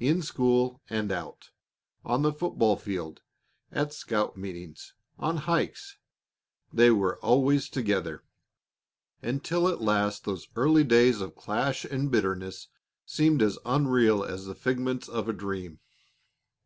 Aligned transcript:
In 0.00 0.20
school 0.20 0.82
and 0.90 1.10
out, 1.10 1.48
on 2.04 2.20
the 2.20 2.32
football 2.34 2.76
field, 2.76 3.22
at 3.70 3.94
scout 3.94 4.36
meetings, 4.36 4.92
on 5.18 5.38
hikes, 5.38 5.96
they 6.70 6.90
were 6.90 7.18
always 7.20 7.70
together, 7.70 8.22
until 9.22 9.66
at 9.68 9.80
last 9.80 10.24
those 10.26 10.46
early 10.56 10.84
days 10.84 11.22
of 11.22 11.36
clash 11.36 11.86
and 11.86 12.10
bitterness 12.10 12.68
seemed 13.06 13.40
as 13.40 13.58
unreal 13.64 14.22
as 14.22 14.44
the 14.44 14.54
figments 14.54 15.08
of 15.08 15.26
a 15.26 15.32
dream. 15.32 15.80